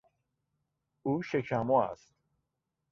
او 1.03 1.21
شکمو 1.21 1.71
است. 1.75 2.13